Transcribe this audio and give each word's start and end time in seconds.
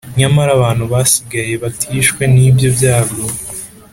Nyamara 0.19 0.49
abantu 0.57 0.83
basigaye 0.93 1.53
batishwe 1.63 2.23
n’ibyo 2.33 2.67
byago, 2.77 3.21